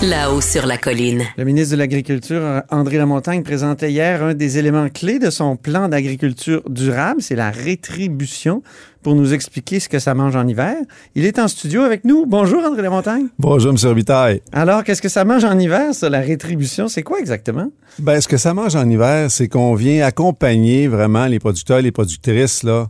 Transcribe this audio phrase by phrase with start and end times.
[0.00, 1.24] Là-haut sur la colline.
[1.36, 5.88] Le ministre de l'Agriculture, André Lamontagne, présentait hier un des éléments clés de son plan
[5.88, 8.62] d'agriculture durable, c'est la rétribution,
[9.02, 10.76] pour nous expliquer ce que ça mange en hiver.
[11.16, 12.26] Il est en studio avec nous.
[12.26, 13.26] Bonjour, André Lamontagne.
[13.40, 13.76] Bonjour, M.
[13.82, 14.40] Robitaille.
[14.52, 16.86] Alors, qu'est-ce que ça mange en hiver, ça, la rétribution?
[16.86, 17.72] C'est quoi exactement?
[17.98, 21.82] Ben, ce que ça mange en hiver, c'est qu'on vient accompagner vraiment les producteurs et
[21.82, 22.86] les productrices, là,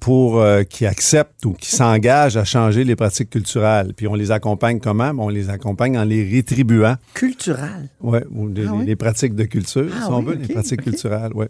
[0.00, 3.92] pour euh, qui acceptent ou qui s'engagent à changer les pratiques culturelles.
[3.96, 5.12] Puis on les accompagne comment?
[5.18, 6.96] On les accompagne en les rétribuant.
[7.14, 7.88] Culturel?
[8.00, 8.86] Ouais, ou les, Ah oui?
[8.86, 10.84] les pratiques de culture, Ah si on veut, ok, les pratiques ok.
[10.90, 11.46] culturelles, oui.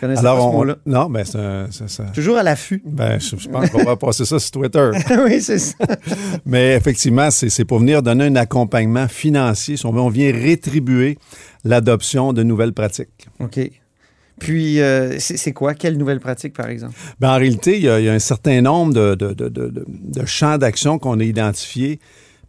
[0.00, 2.04] Ce on, non, ben c'est ça.
[2.12, 2.82] Toujours à l'affût.
[2.84, 4.90] Ben, je, je pense qu'on va passer ça sur Twitter.
[5.24, 5.76] oui, c'est ça.
[6.44, 9.76] Mais effectivement, c'est c'est pour venir donner un accompagnement financier.
[9.76, 11.18] Si on veut, on vient rétribuer
[11.64, 13.28] l'adoption de nouvelles pratiques.
[13.38, 13.60] OK.
[14.38, 15.74] Puis, euh, c'est quoi?
[15.74, 16.94] Quelle nouvelle pratique, par exemple?
[17.20, 22.00] Ben, en réalité, il y, a, un certain nombre de champs d'action qu'on a identifiés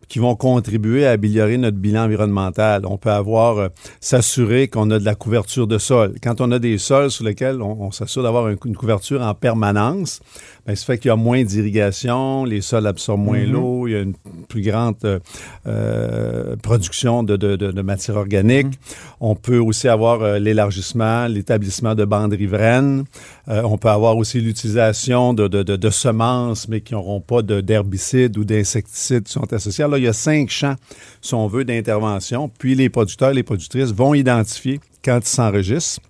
[0.07, 2.85] qui vont contribuer à améliorer notre bilan environnemental.
[2.85, 3.67] On peut avoir euh,
[3.99, 6.15] s'assurer qu'on a de la couverture de sol.
[6.23, 9.33] Quand on a des sols sur lesquels on, on s'assure d'avoir un- une couverture en
[9.33, 10.19] permanence,
[10.65, 13.95] ben, ça fait qu'il y a moins d'irrigation, les sols absorbent moins l'eau, il y
[13.95, 14.15] a une
[14.47, 15.19] plus grande euh,
[15.65, 18.79] euh, production de, de, de- de matière organique.
[19.19, 23.03] On peut aussi avoir l'élargissement, l'établissement de bandes riveraines.
[23.47, 29.23] On peut avoir aussi l'utilisation de, semences, mais qui n'auront pas de- d'herbicides ou d'insecticides
[29.23, 29.83] qui sont associés.
[29.83, 30.75] Alors, il y a cinq champs,
[31.21, 32.49] si on veut, d'intervention.
[32.49, 36.01] Puis, les producteurs et les productrices vont identifier, quand ils s'enregistrent,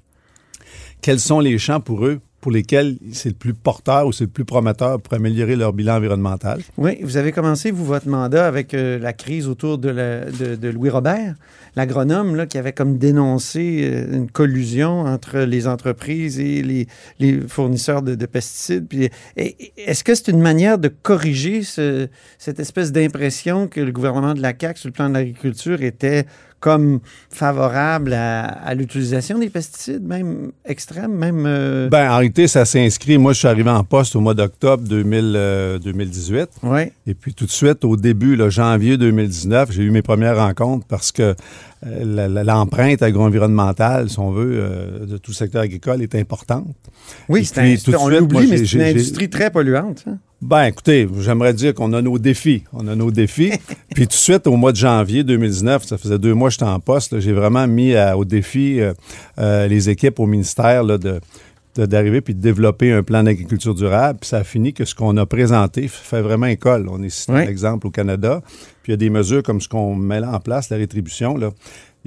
[1.02, 4.30] quels sont les champs pour eux pour lesquels c'est le plus porteur ou c'est le
[4.30, 6.62] plus prometteur pour améliorer leur bilan environnemental.
[6.78, 11.34] Oui, vous avez commencé, vous, votre mandat avec euh, la crise autour de, Louis Robert,
[11.76, 16.62] l'agronome qui avait comme dénoncé euh, une collusion entre les entreprises et
[17.20, 18.88] les, fournisseurs de, de pesticides.
[19.36, 22.08] Est-ce que c'est une manière de corriger ce-
[22.38, 26.26] cette espèce d'impression que le gouvernement de la CAQ, sur le plan de l'agriculture, était
[26.60, 31.44] comme favorable à, à l'utilisation des pesticides, même extrêmes, même...
[31.46, 33.18] euh, Ben, en réalité, ça s'inscrit.
[33.18, 36.50] Moi, je suis arrivé en poste au mois d'octobre 2000, euh, 2018.
[36.64, 36.94] ouais.
[37.06, 40.86] Et puis tout de suite, au début, le janvier 2019, j'ai eu mes premières rencontres
[40.88, 41.36] parce que
[41.86, 46.68] euh, l'empreinte agro-environnementale, si on veut, de tout le secteur agricole est importante.
[47.30, 50.04] Oui, c'est un- tout on l'oublie, mais c'est une industrie très polluante.
[50.08, 50.18] hein.
[50.40, 52.64] Ben, écoutez, j'aimerais dire qu'on a nos défis.
[52.72, 53.52] On a nos défis.
[53.96, 56.66] Puis tout de suite, au mois de janvier 2019, ça faisait deux mois que j'étais
[56.66, 58.94] en poste, j'ai vraiment mis à- au défi euh,
[59.40, 61.20] euh, les équipes au ministère là, de
[61.76, 64.18] d'arriver puis de développer un plan d'agriculture durable.
[64.20, 66.88] Puis ça a fini que ce qu'on a présenté fait vraiment école.
[66.90, 67.40] On est cité Oui.
[67.42, 68.42] un exemple au Canada.
[68.82, 71.38] Puis il y a des mesures comme ce qu'on met là en place, la rétribution.
[71.38, 71.52] Là.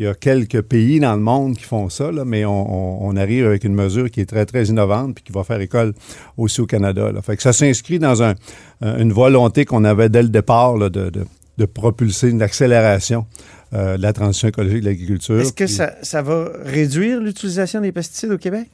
[0.01, 3.45] Il y a quelques pays dans le monde qui font ça, là, mais on, arrive
[3.45, 5.93] avec une mesure qui est très, très innovante puis qui va faire école
[6.39, 7.13] aussi au Canada.
[7.13, 7.21] Là.
[7.21, 8.35] Fait que ça s'inscrit dans un-
[8.81, 11.27] une volonté qu'on avait dès le départ là, de, de-
[11.59, 13.27] de propulser une accélération
[13.75, 15.39] euh, de la transition écologique de l'agriculture.
[15.39, 18.69] Est-ce que Puis- ça, ça va réduire l'utilisation des pesticides au Québec?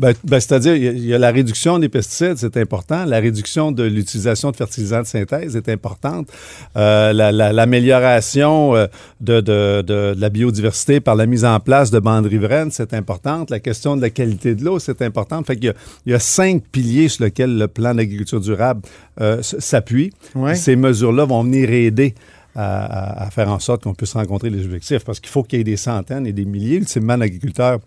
[0.00, 3.04] Ben, ben, C'est-à-dire, il y a- il y, a la réduction des pesticides, c'est important.
[3.04, 6.28] La réduction de l'utilisation de fertilisants de synthèse est importante.
[6.76, 8.86] Euh, la- la- L'amélioration euh,
[9.20, 12.94] de, de- de- de la biodiversité par la mise en place de bandes riveraines, c'est
[12.94, 13.50] importante.
[13.50, 15.42] La question de la qualité de l'eau, c'est important.
[15.44, 15.74] Fait qu'il
[16.06, 18.80] y y a cinq piliers sur lesquels le plan d'agriculture durable
[19.20, 20.12] euh, s'appuie.
[20.34, 20.54] Ouais.
[20.54, 22.14] Ces mesures-là vont venir aider
[22.54, 22.84] à,
[23.22, 25.60] à- à faire en sorte qu'on puisse rencontrer les objectifs parce qu'il faut qu'il y
[25.60, 27.78] ait des centaines et des milliers, ultimement, d'agriculteurs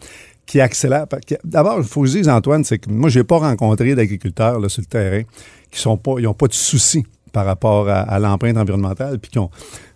[0.60, 3.38] qui que- D'abord, il faut que je dise, Antoine, c'est que moi, je n'ai pas
[3.38, 5.22] rencontré d'agriculteurs sur le terrain
[5.72, 9.32] qui sont pas, ils n'ont pas de soucis par rapport à, à l'empreinte environnementale, puis
[9.32, 9.46] qui ne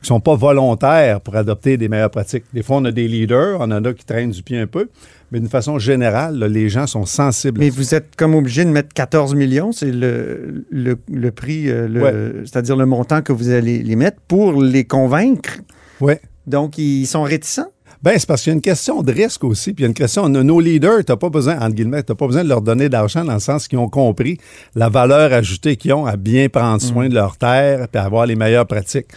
[0.02, 2.46] sont pas volontaires pour adopter des meilleures pratiques.
[2.52, 4.90] Des fois, on a des leaders, on en a qui traînent du pied un peu,
[5.32, 7.60] mais d'une façon générale, là, les gens sont sensibles.
[7.60, 11.88] Mais vous êtes comme obligé de mettre 14 millions, c'est le, le, le prix, euh,
[11.88, 12.42] Ouais.
[12.46, 15.58] c'est-à-dire le montant que vous allez les mettre pour les convaincre.
[16.02, 16.20] Ouais.
[16.48, 17.68] Donc, ils sont réticents?
[18.04, 19.90] Ben, c'est parce qu'il y a une question de risque aussi, puis il y a
[19.90, 22.50] une question de nos leaders, tu n'as pas besoin, entre guillemets, tu pas besoin de
[22.50, 24.38] leur donner d'argent dans le sens qu'ils ont compris
[24.76, 28.28] la valeur ajoutée qu'ils ont à bien prendre soin de leur terre puis à avoir
[28.28, 29.08] les meilleures pratiques.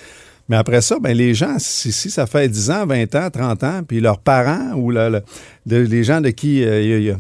[0.50, 3.62] Mais après ça, ben, les gens, si, si ça fait 10 ans, 20 ans, 30
[3.64, 5.22] ans, puis leurs parents ou le- le-
[5.64, 7.16] de- les gens de qui euh, ils,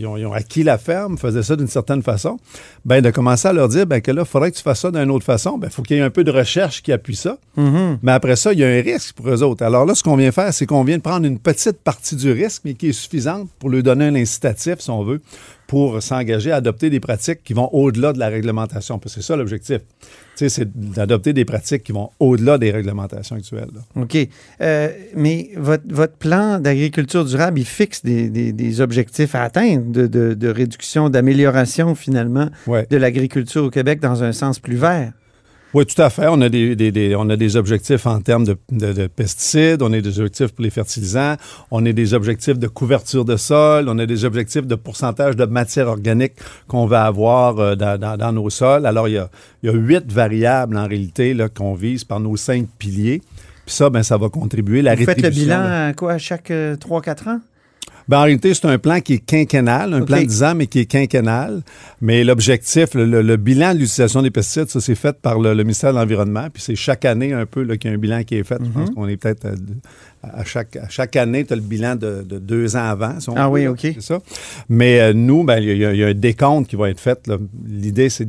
[0.00, 2.38] ils ont, ils ont acquis la ferme faisaient ça d'une certaine façon,
[2.84, 4.90] ben de commencer à leur dire ben, que là, il faudrait que tu fasses ça
[4.90, 5.58] d'une autre façon.
[5.58, 7.38] Ben, il faut qu'il y ait un peu de recherche qui appuie ça.
[7.56, 7.98] Mhm.
[8.02, 9.64] Mais après ça, il y a un risque pour eux autres.
[9.64, 12.32] Alors là, ce qu'on vient faire, c'est qu'on vient de prendre une petite partie du
[12.32, 15.20] risque, mais qui est suffisante pour lui donner un incitatif, si on veut,
[15.72, 18.98] pour s'engager à adopter des pratiques qui vont au-delà de la réglementation.
[18.98, 19.78] Parce que c'est ça l'objectif.
[19.78, 20.04] Tu
[20.36, 23.70] sais, c'est d'adopter des pratiques qui vont au-delà des réglementations actuelles.
[23.74, 24.02] là.
[24.02, 24.18] OK.
[24.60, 29.90] Euh, mais votre, votre plan d'agriculture durable, il fixe des, des- des objectifs à atteindre
[29.90, 32.86] de, de- de réduction, d'amélioration finalement Ouais.
[32.90, 35.12] de l'agriculture au Québec dans un sens plus vert.
[35.74, 36.26] Oui, tout à fait.
[36.28, 39.80] On a des, des- des- on a des objectifs en termes de, de- de pesticides,
[39.82, 41.36] on a des objectifs pour les fertilisants,
[41.70, 45.46] on a des objectifs de couverture de sol, on a des objectifs de pourcentage de
[45.46, 46.34] matière organique
[46.68, 48.84] qu'on va avoir euh, dans, dans- dans nos sols.
[48.84, 49.30] Alors, il y a,
[49.62, 53.22] il y a huit variables en réalité là, qu'on vise par nos cinq piliers.
[53.64, 54.82] Puis ça, ben, ça va contribuer.
[54.82, 55.86] La Vous faites le bilan là.
[55.86, 57.40] à quoi, à chaque 3-4 ans?
[58.08, 60.66] Ben, en réalité, c'est un plan qui est quinquennal, un plan de 10 ans, mais
[60.66, 61.62] qui est quinquennal.
[62.00, 65.54] Mais l'objectif, le, le- le bilan de l'utilisation des pesticides, ça, c'est fait par le,
[65.54, 66.48] le ministère de l'Environnement.
[66.52, 68.58] Puis c'est chaque année un peu qu'il y a un bilan qui est fait.
[68.60, 68.94] Je pense Mhm.
[68.94, 69.46] qu'on est peut-être
[70.22, 73.18] à, à chaque, à chaque année, tu as le bilan de, de deux ans avant.
[73.20, 73.66] si on Ah oui.
[73.66, 73.80] OK.
[73.82, 74.18] C'est ça.
[74.68, 77.00] Mais euh, nous, ben, il y, a- il y a un décompte qui va être
[77.00, 77.30] fait.
[77.66, 78.28] L'idée, c'est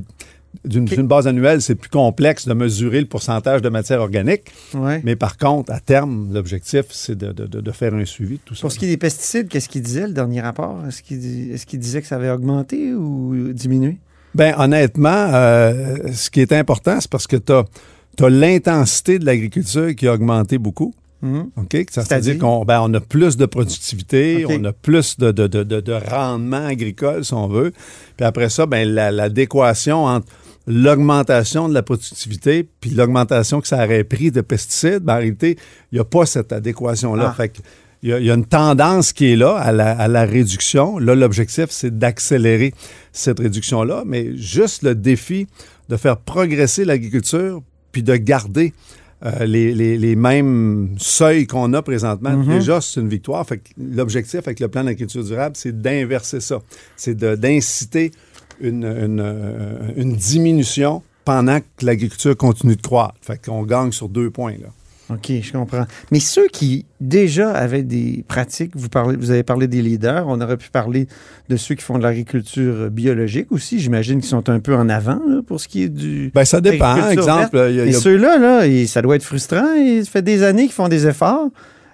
[0.66, 4.44] d'une base annuelle, c'est plus complexe de mesurer le pourcentage de matière organique.
[4.74, 5.02] Ouais.
[5.04, 8.42] Mais par contre, à terme, l'objectif, c'est de, de- de- de faire un suivi de
[8.46, 8.62] tout ça.
[8.62, 10.78] Pour ce qui est des pesticides, qu'est-ce qu'il disait le dernier rapport?
[10.88, 11.20] Est-ce qu'il
[11.66, 13.98] qu'il disait que ça avait augmenté ou diminué?
[14.36, 19.96] Ben honnêtement, euh, ce qui est important, c'est parce que tu as, l'intensité de l'agriculture
[19.96, 20.94] qui a augmenté beaucoup.
[21.56, 21.86] OK?
[21.90, 22.34] Ça C'est-à-dire?
[22.34, 25.64] veut dire qu'on ben, on a plus de productivité, on a plus de, de, de,
[25.64, 27.72] de- de rendement agricole, si on veut.
[28.18, 30.28] Puis après ça, ben, la- l'adéquation entre
[30.68, 35.57] l'augmentation de la productivité puis l'augmentation que ça aurait pris de pesticides, ben, en réalité,
[35.92, 37.30] il n'y a pas cette adéquation-là.
[37.31, 37.33] Ah.
[37.33, 37.60] Fait que
[38.01, 40.25] il y, a, il y a une tendance qui est là à la, à la
[40.25, 41.00] réduction.
[41.00, 42.74] Là, l'objectif, c'est d'accélérer
[43.13, 45.48] cette réduction-là, mais juste le défi
[45.88, 47.62] de faire progresser l'agriculture
[47.94, 48.74] puis de garder
[49.25, 52.57] euh, les, les- les mêmes seuils qu'on a présentement, Mhm.
[52.60, 53.48] déjà, c'est une victoire.
[53.48, 56.60] Fait que l'objectif avec le plan d'agriculture durable, c'est d'inverser ça.
[56.98, 58.12] C'est d'inciter
[58.63, 63.15] une, une, euh, une diminution pendant que l'agriculture continue de croître.
[63.21, 64.68] Fait qu'on gagne sur deux points, là.
[65.10, 65.86] OK, je comprends.
[66.12, 70.39] Mais ceux qui déjà avaient des pratiques, vous, parlez, vous avez parlé des leaders, on
[70.39, 71.07] aurait pu parler
[71.50, 73.80] de ceux qui font de l'agriculture biologique aussi.
[73.80, 76.31] J'imagine qu'ils sont un peu en avant là, pour ce qui est du.
[76.33, 77.10] Ben, ça dépend.
[77.10, 79.75] Exemple, a- y a- ceux-là, là, et ça doit être frustrant.
[79.75, 81.50] Et ça fait des années qu'ils font des efforts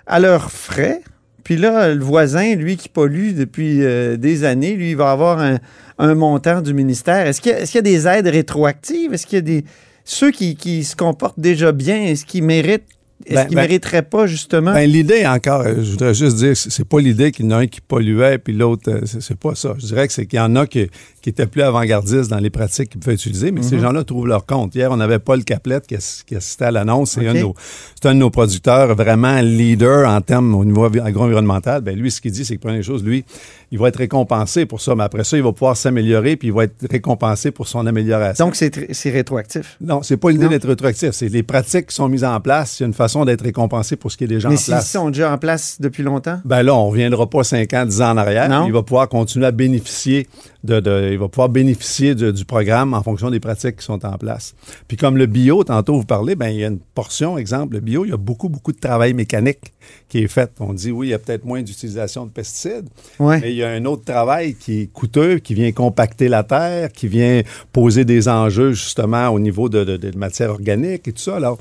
[0.06, 1.02] à leurs frais.
[1.44, 5.40] Puis là, le voisin, lui, qui pollue depuis euh, des années, lui, il va avoir
[5.40, 7.28] un, montant du ministère.
[7.28, 9.14] Est-ce qu'il y, a- est-ce qu'il y a des aides rétroactives?
[9.14, 9.66] Est-ce qu'il y a des.
[10.06, 12.84] Ceux qui, qui se comportent déjà bien, est-ce qu'ils méritent.
[13.26, 14.74] Est-ce Ben, qu'ils ben- mériteraient pas, justement?
[14.74, 17.58] Ben, l'idée, encore, euh, je voudrais juste dire, c'est pas l'idée qu'il y en a
[17.58, 19.76] un qui polluait, puis l'autre, euh, c'est pas ça.
[19.78, 20.88] Je dirais que c'est qu'il y en a qui,
[21.22, 23.68] qui étaient plus avant-gardistes dans les pratiques qu'ils pouvaient utiliser, mais Mhm.
[23.68, 24.74] ces gens-là trouvent leur compte.
[24.74, 27.12] Hier, on avait Paul Caplette qui, qui assistait à l'annonce.
[27.12, 27.56] C'est un, de nos-
[28.02, 31.82] c'est un de nos producteurs vraiment leader en termes au niveau agro-environnemental.
[31.82, 33.26] Ben, lui, ce qu'il dit, c'est que première chose, lui,
[33.72, 36.54] il va être récompensé pour ça, mais après ça, il va pouvoir s'améliorer, puis il
[36.54, 38.46] va être récompensé pour son amélioration.
[38.46, 39.76] Donc, c'est tr- c'est rétroactif?
[39.82, 41.12] non, c'est pas l'idée d'être rétroactif.
[41.12, 42.80] C'est les pratiques qui sont mises en place.
[42.80, 44.74] Il y a une façon d'être récompensé pour ce qui est déjà Mais en s'ils
[44.74, 44.92] place.
[44.92, 46.40] sont déjà en place depuis longtemps?
[46.46, 48.50] Ben là, on ne reviendra pas 5 ans, 10 ans en arrière.
[48.50, 48.66] Non.
[48.68, 50.28] Il va pouvoir continuer à bénéficier
[50.64, 54.06] de, de- il va pouvoir bénéficier de- du programme en fonction des pratiques qui sont
[54.06, 54.54] en place.
[54.88, 57.80] Puis comme le bio, tantôt vous parlez, ben il y a une portion, exemple, le
[57.80, 59.74] bio, il y a beaucoup, beaucoup de travail mécanique
[60.10, 60.52] qui est fait.
[60.60, 62.88] On dit oui, il y a peut-être moins d'utilisation de pesticides,
[63.20, 63.38] Oui.
[63.42, 66.92] mais il y a un autre travail qui est coûteux, qui vient compacter la terre,
[66.92, 67.42] qui vient
[67.72, 71.38] poser des enjeux justement au niveau de, de, de matière organique et tout ça.
[71.38, 71.58] Alors,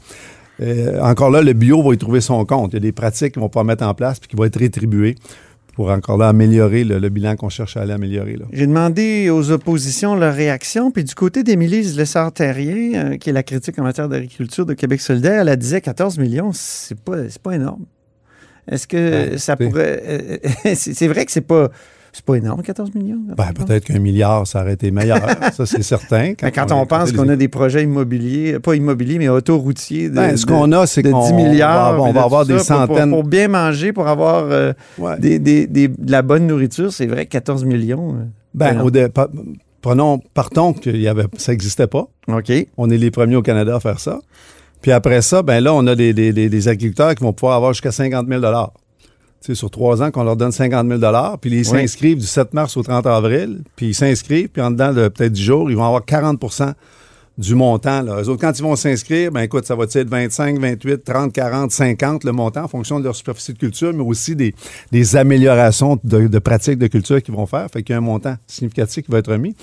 [0.60, 2.72] euh, encore là, le bio va y trouver son compte.
[2.72, 4.58] Il y a des pratiques qu'ils vont pouvoir mettre en place puis qui vont être
[4.58, 5.14] rétribuées
[5.74, 8.36] pour encore là améliorer le, le bilan qu'on cherche à aller améliorer.
[8.52, 13.44] J'ai demandé aux oppositions leur réaction, puis du côté d'Émilie Lessard-Terrien, euh, qui est la
[13.44, 17.40] critique en matière d'agriculture de Québec solidaire, elle a disait 14 millions, c'est pas, c'est
[17.40, 17.84] pas énorme.
[18.68, 18.96] Est-ce que
[19.30, 20.02] Ben, ça pourrait...
[20.04, 20.36] euh,
[20.74, 21.70] c'est c'est vrai que c'est pas,
[22.12, 23.18] c'est pas énorme, 14 millions?
[23.36, 25.20] Ben, peut-être qu'un milliard, ça aurait été meilleur.
[25.52, 26.34] ça, c'est certain.
[26.34, 30.46] Quand on, pense qu'on a des projets immobiliers, pas immobiliers, mais autoroutiers de, Ben, ce
[30.46, 31.94] qu'on a, c'est de qu'on 10 milliards.
[32.00, 33.10] on va, on avoir des ça, pour- pour- centaines.
[33.10, 35.18] Pour, bien manger, pour avoir euh, Ouais.
[35.18, 38.14] des, des- des- de la bonne nourriture, c'est vrai, 14 millions.
[38.14, 38.24] euh,
[38.54, 38.90] Ben, au
[39.80, 42.06] prenons, partons que y avait, ça n'existait pas.
[42.28, 42.52] OK.
[42.76, 44.18] On est les premiers au Canada à faire ça.
[44.82, 46.12] Puis après ça, ben là, on a des-
[46.48, 48.40] des agriculteurs qui vont pouvoir avoir jusqu'à 50 000
[49.40, 51.00] Sais, sur trois ans, qu'on leur donne 50 000
[51.40, 51.64] puis ils Oui.
[51.64, 55.32] s'inscrivent du 7 mars au 30 avril, puis ils s'inscrivent, puis en dedans de peut-être
[55.32, 56.72] 10 jours, ils vont avoir 40%
[57.38, 58.02] du montant.
[58.02, 58.20] Là.
[58.20, 61.70] Eux autres, quand ils vont s'inscrire, ben écoute, ça va être 25, 28, 30, 40,
[61.70, 64.56] 50 le montant en fonction de leur superficie de culture, mais aussi des,
[64.90, 67.68] des améliorations de, de pratiques de culture qu'ils vont faire.
[67.72, 69.54] Fait qu'il y a un montant significatif qui va être remis.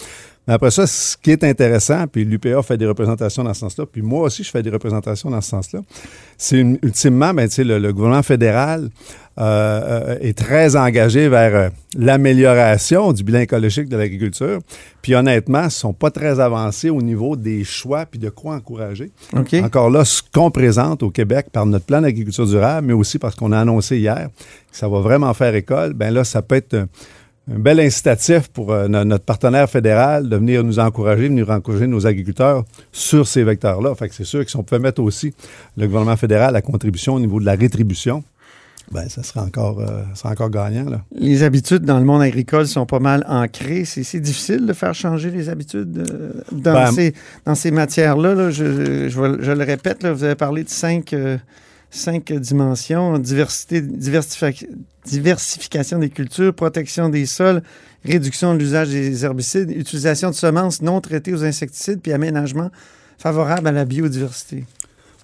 [0.47, 3.85] Mais après ça, ce qui est intéressant, puis l'UPA fait des représentations dans ce sens-là,
[3.91, 5.81] puis moi aussi, je fais des représentations dans ce sens-là,
[6.37, 8.89] c'est ultimement, ben, le, le gouvernement fédéral
[9.37, 14.59] euh, est très engagé vers euh, l'amélioration du bilan écologique de l'agriculture.
[15.01, 18.55] Puis honnêtement, ils ne sont pas très avancés au niveau des choix puis de quoi
[18.55, 19.11] encourager.
[19.61, 23.35] Encore là, ce qu'on présente au Québec par notre plan d'agriculture durable, mais aussi parce
[23.35, 24.29] qu'on a annoncé hier
[24.71, 26.87] que ça va vraiment faire école, ben là, ça peut être
[27.51, 32.07] un bel incitatif pour euh, notre partenaire fédéral de venir nous encourager, venir encourager nos
[32.07, 33.93] agriculteurs sur ces vecteurs-là.
[33.95, 35.33] Fait que c'est sûr que si on pouvait mettre aussi
[35.77, 38.23] le gouvernement fédéral à contribution au niveau de la rétribution,
[38.91, 40.89] ben, ça serait encore, euh, encore gagnant.
[40.89, 41.01] Là.
[41.15, 43.83] Les habitudes dans le monde agricole sont pas mal ancrées.
[43.85, 47.13] C'est difficile de faire changer les habitudes euh, dans, ben, ces,
[47.45, 48.51] dans ces matières-là.
[48.51, 51.15] Je, je, le répète, là, vous avez parlé de cinq,
[51.95, 57.63] cinq dimensions, diversité, diversification des cultures, protection des sols,
[58.03, 62.69] réduction de l'usage des herbicides, utilisation de semences non traitées aux insecticides, puis aménagement
[63.17, 64.65] favorable à la biodiversité.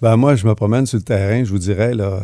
[0.01, 2.21] Ben moi, je me promène sur le terrain, je vous dirais, là,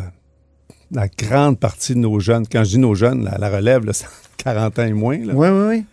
[0.91, 3.91] la grande partie de nos jeunes, quand je dis nos jeunes, la, relève, là,
[4.37, 5.17] 40 ans et moins.
[5.17, 5.85] Oui, oui, oui.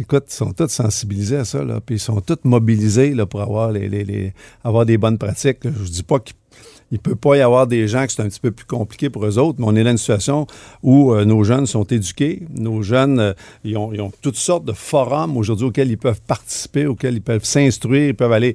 [0.00, 3.42] Écoute, ils sont tous sensibilisés à ça, là, puis ils sont tous mobilisés là, pour
[3.42, 4.32] avoir, les,
[4.62, 5.58] avoir des bonnes pratiques.
[5.64, 6.36] Je ne dis pas qu'ils
[6.94, 9.26] il peut pas y avoir des gens qui c'est un petit peu plus compliqué pour
[9.26, 10.46] eux autres, mais on est dans une situation
[10.84, 13.32] où euh, nos jeunes sont éduqués, nos jeunes, euh,
[13.64, 18.10] ils, ont, toutes sortes de forums aujourd'hui auxquels ils peuvent participer, auxquels ils peuvent s'instruire,
[18.10, 18.54] ils peuvent aller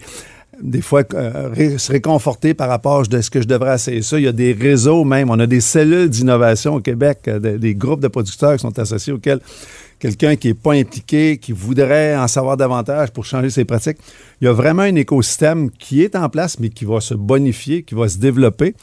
[0.61, 4.17] des fois euh, se réconforter par rapport à ce que je devrais essayer ça.
[4.17, 8.01] Il y a des réseaux même, on a des cellules d'innovation au Québec, des groupes
[8.01, 9.41] de producteurs qui sont associés auxquels
[9.99, 13.97] quelqu'un qui n'est pas impliqué, qui voudrait en savoir davantage pour changer ses pratiques.
[14.41, 17.83] Il y a vraiment un écosystème qui est en place, mais qui va se bonifier,
[17.83, 18.75] qui va se développer.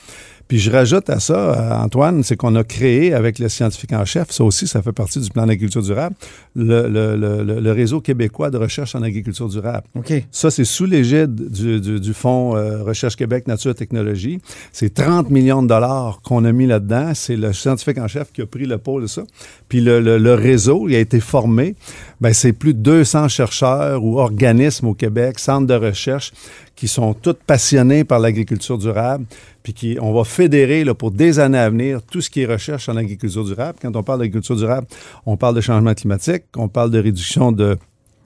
[0.48, 4.04] Puis je rajoute à ça, euh, Antoine, c'est qu'on a créé avec le scientifique en
[4.04, 6.14] chef, ça aussi, ça fait partie du plan d'agriculture durable,
[6.54, 9.86] le, réseau québécois de recherche en agriculture durable.
[9.96, 10.12] OK.
[10.30, 14.40] Ça, c'est sous l'égide du, Fonds euh, Recherche Québec Nature Technologie.
[14.72, 17.12] C'est 30 millions de dollars qu'on a mis là-dedans.
[17.14, 19.22] C'est le scientifique en chef qui a pris le pôle de ça.
[19.68, 21.74] Puis le, réseau, il a été formé.
[22.20, 26.32] Ben, c'est plus de 200 chercheurs ou organismes au Québec, centres de recherche
[26.76, 29.24] qui sont tous passionnés par l'agriculture durable,
[29.62, 32.46] puis qui, on va fédérer là, pour des années à venir tout ce qui est
[32.46, 33.78] recherche en agriculture durable.
[33.80, 34.86] Quand on parle d'agriculture durable,
[35.24, 37.78] on parle de changement climatique, on parle de réduction de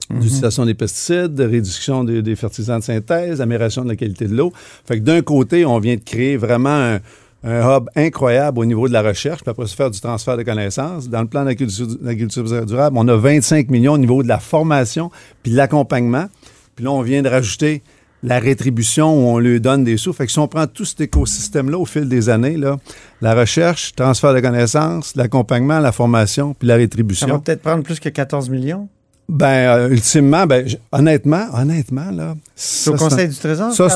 [0.09, 0.19] mhm.
[0.19, 4.51] d'utilisation des pesticides, de réduction des, fertilisants de synthèse, amélioration de la qualité de l'eau.
[4.85, 6.99] Fait que d'un côté, on vient de créer vraiment un,
[7.43, 11.09] hub incroyable au niveau de la recherche, puis après se faire du transfert de connaissances.
[11.09, 15.09] Dans le plan d'agriculture durable, on a 25 millions au niveau de la formation
[15.41, 16.27] puis de l'accompagnement.
[16.75, 17.81] Puis là, on vient de rajouter
[18.23, 20.13] la rétribution où on lui donne des sous.
[20.13, 22.77] Fait que si on prend tout cet écosystème-là au fil des années, là,
[23.21, 27.27] la recherche, transfert de connaissances, l'accompagnement, la formation, puis la rétribution.
[27.27, 28.87] Ça va peut-être prendre plus que 14 millions?
[29.29, 32.35] Ben, euh, ultimement, ben, honnêtement, honnêtement, là.
[32.53, 33.71] C'est au Conseil du Trésor?
[33.71, 33.87] Ça,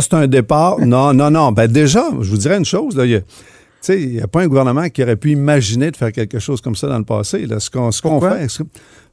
[0.00, 0.78] c'est un, départ.
[0.84, 1.50] non, non, non.
[1.50, 3.04] Ben, déjà, je vous dirais une chose, là.
[3.06, 3.22] Tu
[3.80, 6.60] sais, il n'y a pas un gouvernement qui aurait pu imaginer de faire quelque chose
[6.60, 7.46] comme ça dans le passé.
[7.46, 7.58] Là.
[7.58, 8.46] Ce qu'on fait,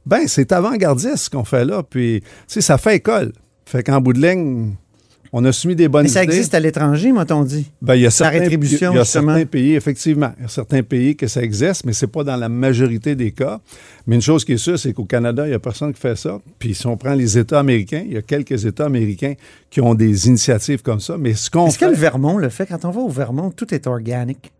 [0.06, 1.82] ben, c'est avant-gardiste ce qu'on fait là.
[1.82, 3.32] Puis, tu sais, ça fait école.
[3.70, 4.72] Fait qu'en bout de ligne,
[5.32, 6.10] on a soumis des bonnes idées.
[6.10, 7.70] Mais ça existe à l'étranger, m'a-t-on dit?
[7.80, 10.32] Ben, il y a certains, rétribution, il y a certains pays, effectivement.
[10.38, 13.14] Il y a certains pays que ça existe, mais ce n'est pas dans la majorité
[13.14, 13.60] des cas.
[14.08, 16.16] Mais une chose qui est sûre, c'est qu'au Canada, il n'y a personne qui fait
[16.16, 16.40] ça.
[16.58, 19.34] Puis si on prend les États américains, il y a quelques États américains
[19.70, 21.16] qui ont des initiatives comme ça.
[21.16, 22.66] Mais ce qu'on Est-ce que le Vermont le fait?
[22.66, 24.50] Quand on va au Vermont, tout est organique.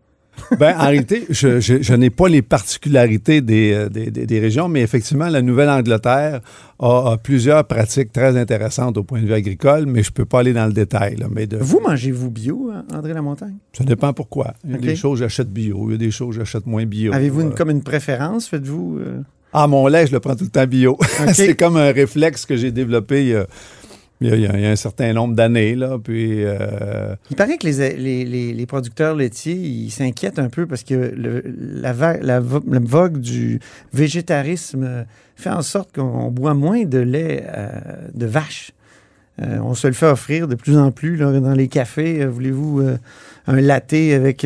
[0.59, 5.41] Ben, en réalité, je, n'ai pas les particularités euh, des, des, régions, mais effectivement, la
[5.41, 6.41] Nouvelle-Angleterre
[6.79, 10.39] a, plusieurs pratiques très intéressantes au point de vue agricole, mais je ne peux pas
[10.39, 11.17] aller dans le détail.
[11.29, 11.57] mais de...
[11.57, 13.55] Vous mangez-vous bio, hein, André Lamontagne?
[13.73, 14.53] Ça dépend pourquoi.
[14.65, 17.13] Il y a des choses j'achète bio, il y a des choses j'achète moins bio.
[17.13, 18.47] Avez-vous une, comme une préférence?
[18.47, 18.99] Faites-vous...
[18.99, 19.21] Euh?
[19.53, 20.97] Ah, mon lait, je le prends tout le temps bio.
[21.33, 23.43] C'est comme un réflexe que j'ai développé
[24.21, 26.43] il y a il un certain nombre d'années, là, puis...
[26.43, 31.43] Euh, il paraît que les, les, producteurs laitiers, ils s'inquiètent un peu parce que le,
[31.57, 33.59] la, la, vogue du
[33.93, 37.69] végétarisme fait en sorte qu'on boit moins de lait euh,
[38.13, 38.71] de vache.
[39.41, 42.25] Euh, on se le fait offrir de plus en plus là, dans les cafés.
[42.25, 42.81] Voulez-vous
[43.47, 44.45] un latte avec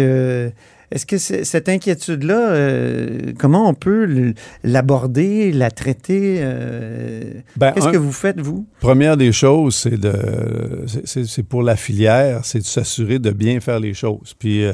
[0.95, 4.33] est-ce que cette inquiétude-là, euh, comment on peut
[4.63, 6.37] l'aborder, la traiter?
[6.39, 8.65] euh, Ben, Qu'est-ce que vous faites, vous?
[8.79, 10.13] Première des choses, c'est de,
[11.03, 14.33] c'est- pour la filière, c'est de s'assurer de bien faire les choses.
[14.39, 14.71] Puis euh,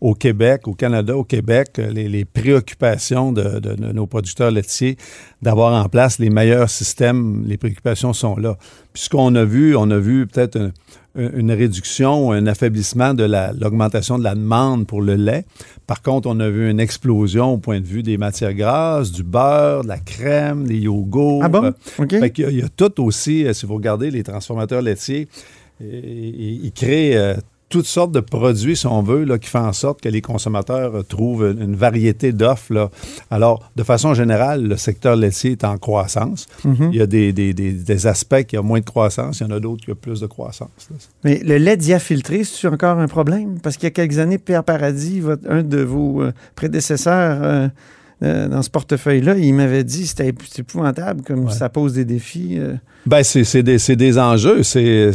[0.00, 4.96] au Québec, au Canada, au Québec, les, les préoccupations de, de- de nos producteurs laitiers
[5.42, 8.56] d'avoir en place les meilleurs systèmes, les préoccupations sont là.
[8.92, 10.70] Puis ce qu'on a vu, on a vu peut-être
[11.16, 15.44] une réduction, un affaiblissement de la- l'augmentation de la demande pour le lait.
[15.86, 19.22] Par contre, on a vu une explosion au point de vue des matières grasses, du
[19.22, 21.42] beurre, de la crème, des yogourts.
[21.44, 21.64] Ah bon?
[21.64, 22.10] Euh, OK.
[22.18, 24.82] fait qu'il y a- il y, a tout aussi, euh, si vous regardez les transformateurs
[24.82, 25.28] laitiers,
[25.82, 26.00] euh,
[26.62, 27.34] ils créent euh,
[27.70, 30.94] toutes sortes de produits, si on veut, là, qui font en sorte que les consommateurs
[30.94, 32.90] euh, trouvent une, variété d'offres.
[33.30, 36.46] Alors, de façon générale, le secteur laitier est en croissance.
[36.64, 36.90] Mhm.
[36.92, 39.46] Il y a des, des- des- des aspects qui ont moins de croissance, il y
[39.46, 40.68] en a d'autres qui ont plus de croissance.
[40.90, 40.96] là.
[41.24, 43.58] Mais le lait diafiltré, c'est encore un problème?
[43.60, 47.68] Parce qu'il y a quelques années, Pierre Paradis, votre- un de vos euh, prédécesseurs euh,
[48.22, 51.52] euh, dans ce portefeuille-là, il m'avait dit que c'était épouvantable, comme Ouais.
[51.52, 52.56] ça pose des défis.
[52.58, 52.74] euh.
[53.06, 54.62] Ben, c'est des, des enjeux.
[54.62, 55.10] C'est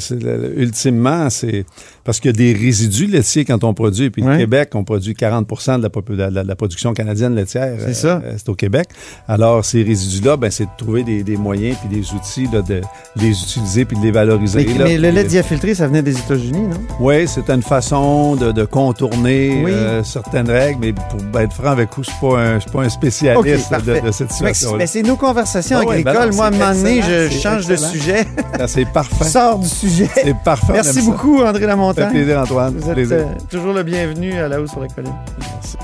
[0.58, 1.66] ultimement, c'est
[2.04, 4.10] parce qu'il y a des résidus laitiers quand on produit.
[4.10, 4.36] Puis Ouais.
[4.36, 7.76] au Québec, on produit 40 de la, de la- de la production canadienne laitière.
[7.80, 8.22] C'est ça.
[8.24, 8.88] euh, c'est au Québec.
[9.28, 12.82] Alors, ces résidus-là, ben, c'est de trouver des, des moyens puis des outils là, de
[13.16, 14.66] les utiliser puis de les valoriser.
[14.68, 14.86] Mais, là.
[14.86, 16.78] mais le lait diafiltré, ça venait des États-Unis, non?
[17.00, 19.72] Oui, c'est une façon de, de contourner Oui.
[19.72, 22.90] euh, certaines règles, mais pour ben, être franc avec vous, je ne suis pas un,
[22.90, 24.78] spécialiste de, de cette Mais situation-là.
[24.80, 26.30] mais c'est nos conversations Ah ouais, ben agricoles.
[26.32, 28.26] non, Moi, à un moment donné, je excellent, change de sujet.
[28.60, 29.26] Ah, C'est parfait.
[29.26, 30.10] Sors du sujet.
[30.14, 30.74] C'est parfait.
[30.74, 31.12] Merci ça.
[31.12, 31.99] beaucoup, André Lamontagne.
[32.08, 32.76] Plaisir, Antoine.
[32.78, 33.18] Vous êtes Plaisir.
[33.18, 35.14] euh, toujours le bienvenu à la haut sur la colline.
[35.40, 35.78] Merci.